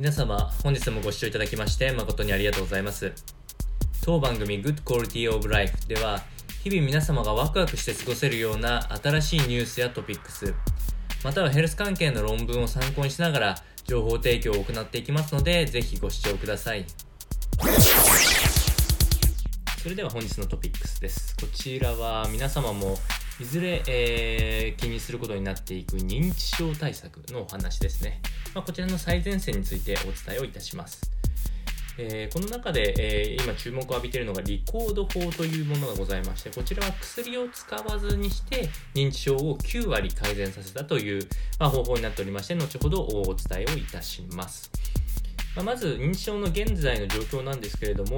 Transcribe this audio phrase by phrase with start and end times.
[0.00, 3.12] 皆様、本日もご視聴いただきまして誠にありがとうございます。
[4.02, 6.22] 当番組 Good Quality of Life では、
[6.64, 10.54] 日々皆様がワクワクして過ごせるような新しいニュースやトピックス、
[11.22, 16.86] またはヘルス関係の論文を参考にしながら情報提供を行っていきますので、ぜひご視聴ください。
[19.82, 21.36] それでは本日のトピックスです。
[21.36, 22.96] こちらは皆様も
[23.40, 28.20] いずれ、えー気にすることになっていく認知症対策のお話ですね。
[28.54, 31.10] まあ、こちらの最前線についてお伝えをいたします。
[31.98, 41.26] えーこの中で、えー今注目を浴びているのがリコード法というものがございましてこちらは薬を使わずにして認知症を9割改善させたという、
[41.58, 44.70] まあ、方法になっておりまして後ほどお伝えをいたします。
[45.56, 48.16] まあまず認知症の現在の状況なんですけれども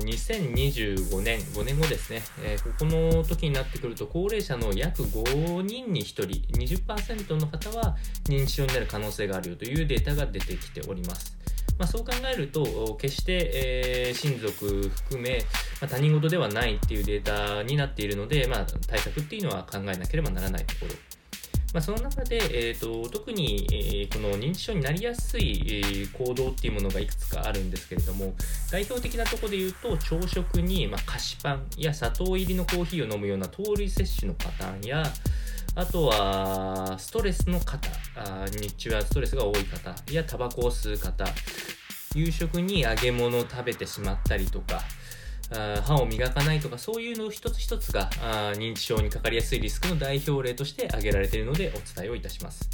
[0.00, 11.36] 2025年5年後ですね、えーここの時になってくると高齢者の約5人に1人20%の方は認知症になる可能性があるよというデータが出てきております。
[11.78, 15.38] まあ、そう考えると決して、えー親族含め、
[15.80, 21.19] まあ、他人事ではないっていうデータになっているので、まあ、対策っていうのは考えなければならないところ。
[21.72, 28.34] まあ、その中で、えー、と特に、えーこの認知症になりやすい、えー行動っていうものがいくつかあるんですけれども
[28.70, 35.04] 代表的なとこで言うと朝食に、まあ、菓子パンや砂糖入りのコーヒーを飲むような糖類摂取のパターンや
[35.76, 41.24] あとはストレスの方あ日中はストレスが多い方やタバコを吸う方
[42.14, 44.80] 夕食に揚げ物を食べてしまったりとか
[45.52, 52.68] あ歯を磨かないとかそういうの一つ一つがあ認知症にかかりやすいリスクの代表例として挙げられているのでお伝えをいたします。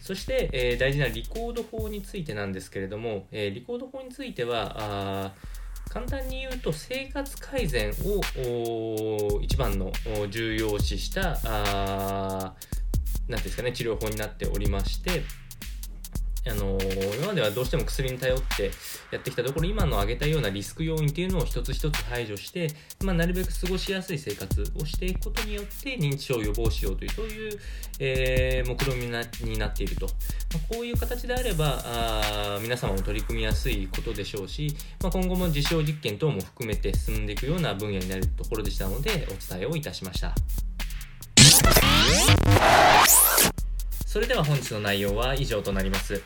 [0.00, 5.32] そして、えー大事なリコード法についてなんですけれども、えーリコード法についてはあ
[5.90, 9.92] 簡単に言うと生活改善を一番の
[10.30, 12.54] 重要視したあ
[13.28, 15.24] なんていうんですかね治療法になっておりまして
[16.50, 16.78] あの
[17.16, 18.70] 今まではどうしても薬に頼って
[19.10, 22.68] やってきたところ今の挙げたようなリスク要因っていうのを一つ一つ排除して、
[23.04, 27.58] まあ、なるべく過ごしやすい生活をしていくことによって認知症を予防しようというそういう、
[27.98, 30.12] えー目論見になっていると、ま
[30.70, 40.34] あこういう形であればあ皆様も取り組みやすいことでしょうし、まあ、今後も実証実験等も含めて進んでいくような分野になるところでしたのでお伝えをいたしました。
[44.18, 46.20] それでは本日の内容は以上となります。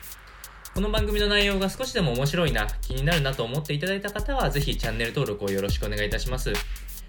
[0.73, 6.51] この番組の内容が少しでも面白いな、気になるなと思っていただいた方は、ぜひチャンネル登録をよろしくお願いいたします。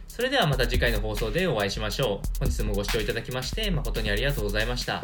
[0.09, 2.39] それではまた次回の放送でお会いしましょう。
[2.39, 5.01] 本日もご視聴いただきまして誠にありがとうございました。